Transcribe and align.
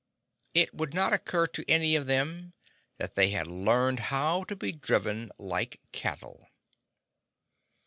It 0.55 0.73
would 0.73 0.95
not 0.95 1.13
occur 1.13 1.45
to 1.45 1.63
any 1.69 1.93
of 1.95 2.07
them 2.07 2.53
that 2.97 3.13
they 3.13 3.29
had 3.29 3.45
learned 3.45 3.99
how 4.09 4.45
to 4.45 4.55
be 4.55 4.71
driven 4.71 5.31
like 5.37 5.79
cattle. 5.91 6.49